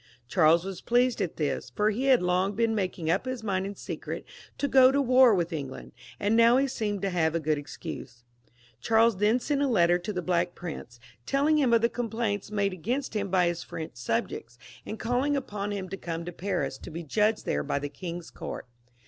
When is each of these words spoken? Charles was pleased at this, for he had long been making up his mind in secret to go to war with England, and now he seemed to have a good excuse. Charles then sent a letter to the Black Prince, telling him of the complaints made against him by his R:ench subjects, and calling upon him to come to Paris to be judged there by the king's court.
Charles 0.27 0.65
was 0.65 0.81
pleased 0.81 1.21
at 1.21 1.35
this, 1.35 1.69
for 1.75 1.91
he 1.91 2.05
had 2.05 2.23
long 2.23 2.53
been 2.55 2.73
making 2.73 3.11
up 3.11 3.25
his 3.27 3.43
mind 3.43 3.67
in 3.67 3.75
secret 3.75 4.25
to 4.57 4.67
go 4.67 4.91
to 4.91 4.99
war 4.99 5.35
with 5.35 5.53
England, 5.53 5.91
and 6.19 6.35
now 6.35 6.57
he 6.57 6.65
seemed 6.67 7.03
to 7.03 7.11
have 7.11 7.35
a 7.35 7.39
good 7.39 7.59
excuse. 7.59 8.23
Charles 8.79 9.17
then 9.17 9.39
sent 9.39 9.61
a 9.61 9.67
letter 9.67 9.99
to 9.99 10.11
the 10.11 10.23
Black 10.23 10.55
Prince, 10.55 10.99
telling 11.27 11.59
him 11.59 11.71
of 11.71 11.81
the 11.83 11.87
complaints 11.87 12.49
made 12.49 12.73
against 12.73 13.15
him 13.15 13.29
by 13.29 13.45
his 13.45 13.63
R:ench 13.71 13.95
subjects, 13.95 14.57
and 14.87 14.97
calling 14.97 15.35
upon 15.37 15.69
him 15.69 15.87
to 15.89 15.97
come 15.97 16.25
to 16.25 16.31
Paris 16.31 16.79
to 16.79 16.89
be 16.89 17.03
judged 17.03 17.45
there 17.45 17.61
by 17.61 17.77
the 17.77 17.87
king's 17.87 18.31
court. 18.31 18.65